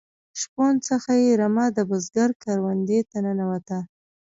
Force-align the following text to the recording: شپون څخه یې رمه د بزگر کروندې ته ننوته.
شپون 0.39 0.73
څخه 0.87 1.11
یې 1.23 1.31
رمه 1.41 1.65
د 1.77 1.77
بزگر 1.89 2.29
کروندې 2.43 2.99
ته 3.09 3.17
ننوته. 3.25 3.79